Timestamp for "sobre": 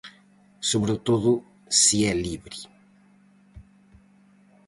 0.71-0.95